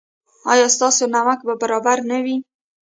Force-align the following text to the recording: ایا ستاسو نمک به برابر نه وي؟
ایا 0.51 0.67
ستاسو 0.75 1.03
نمک 1.15 1.39
به 1.47 1.53
برابر 1.61 1.97
نه 2.09 2.19
وي؟ 2.25 2.37